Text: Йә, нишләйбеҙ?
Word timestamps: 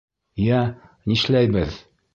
Йә, 0.45 0.61
нишләйбеҙ? 1.13 1.81